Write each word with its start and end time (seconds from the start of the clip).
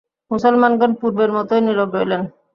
মুসলমানগণ 0.31 0.91
পূর্বের 0.99 1.29
মতই 1.37 1.61
নীরব 1.65 1.89
রইলেন। 1.95 2.21